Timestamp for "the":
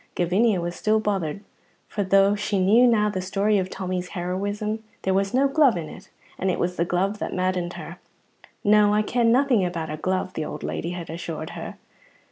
3.07-3.21, 6.75-6.85, 10.33-10.43